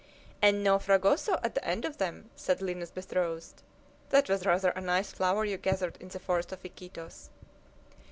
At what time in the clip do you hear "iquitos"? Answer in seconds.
6.65-7.29